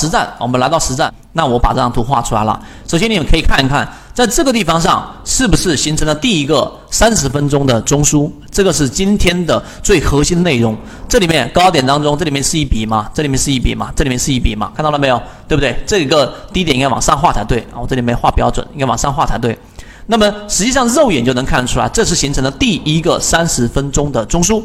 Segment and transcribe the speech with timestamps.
[0.00, 2.58] 实战，我们来到实战，那我把这张图画出来了。
[2.88, 8.30] 首先你们可以看一看，在这个地方上是不是形成了第一个三十分钟的中枢？
[8.50, 10.76] 这个是今天的最核心内容。
[11.08, 13.10] 这里面高点当中，这里面是一笔嘛？
[13.12, 13.92] 这里面是一笔嘛？
[13.94, 14.72] 这里面是一笔嘛？
[14.74, 15.20] 看到了没有？
[15.46, 15.76] 对不对？
[15.86, 17.78] 这个低点应该往上画才对啊！
[17.80, 19.58] 我这里没画标准，应该往上画才对。
[20.06, 24.62] 那么实际上肉眼就能看出来，这是形成了第一个三十分钟的中枢。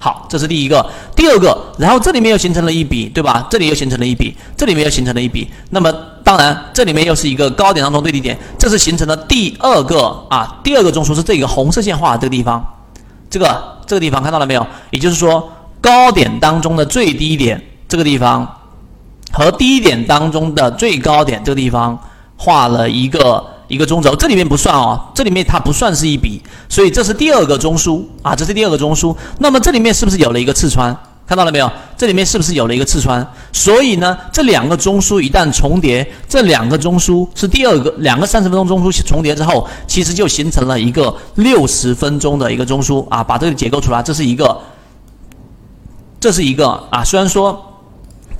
[0.00, 0.84] 好，这是第一个，
[1.16, 3.46] 第二个，然后这里面又形成了一笔，对吧？
[3.50, 5.50] 这里又形成了一笔，这里面又形成了一笔。
[5.70, 5.92] 那么
[6.22, 12.64] 当然，这里面又是一个高点当中对低点，这是形成了第二个啊，第二个中枢是这个红色线画的这个地方，
[13.28, 14.64] 这个这个地方看到了没有？
[14.90, 15.50] 也就是说，
[15.80, 18.46] 高点当中的最低点这个地方
[19.32, 21.98] 和低点当中的最高点这个地方
[22.36, 23.44] 画了一个。
[23.68, 29.14] 一个中轴，这里面不算哦，这里面它不算是一笔，所以这是第二个中枢啊，这是第二个中枢。
[29.38, 30.96] 那么这里面是不是有了一个刺穿？
[31.26, 31.70] 看到了没有？
[31.96, 33.24] 这里面是不是有了一个刺穿？
[33.52, 43.22] 所以呢，这两个中枢一旦重叠，这两个中枢是第二个两个三十分钟中枢重叠之后，其实就形成了一个六十分钟的一个中枢啊。
[43.22, 44.58] 把这个结构出来，这是一个，
[46.18, 47.04] 这是一个啊。
[47.04, 47.62] 虽然说。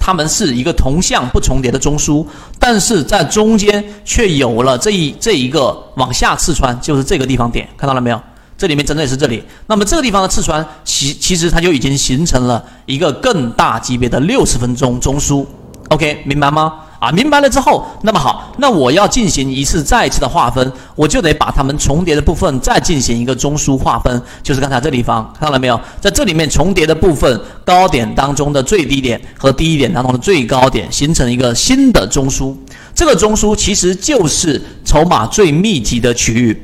[0.08, 2.24] 它们是一个同向不重叠的中枢，
[2.58, 8.18] 但是在中间却有了这一这一个往下刺穿，就是这个地方点，看到了没有？
[8.56, 15.44] 这里面针对是这里，那么这个地方的刺穿，其其实它就已经形成了一个更大级别的六十分钟中枢。
[15.90, 16.72] OK，明白吗？
[16.98, 25.80] 啊，明白了之后，那么好，那我要进行一次再一次的划分，我就得把它们重叠的部分再进行一个中枢划分，就是刚才这地方看到了没有？
[26.00, 32.56] 在这里面重叠的部分，高点当中的最低点和低点当中的最高点形成一个新的中枢，
[32.94, 36.62] 这个中枢其实就是筹码最密集的区域。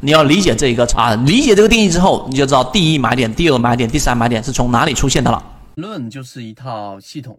[0.00, 5.42] 你要理解这一个啊，理解这个定义之后，你就知道第一买点、第二买点、第三买点是从哪里出现的了。
[5.76, 7.38] 论就是一套系统。